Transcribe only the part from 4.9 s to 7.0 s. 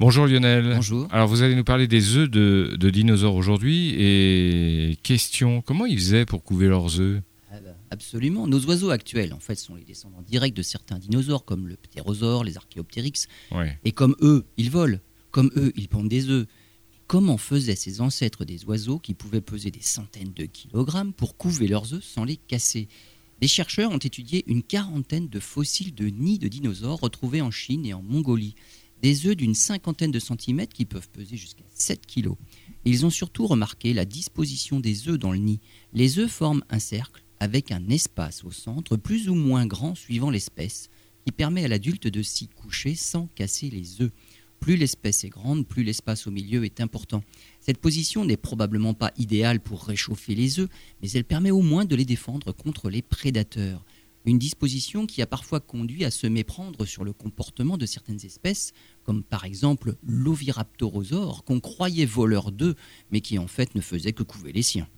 question, comment ils faisaient pour couver leurs